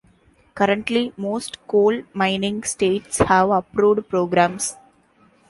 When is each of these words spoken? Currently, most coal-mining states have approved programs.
Currently, 0.55 1.13
most 1.15 1.59
coal-mining 1.67 2.63
states 2.63 3.19
have 3.19 3.51
approved 3.51 4.09
programs. 4.09 4.75